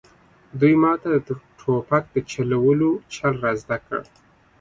[0.59, 1.29] دوی ماته د
[1.59, 4.01] ټوپک د چلولو چل را زده کړ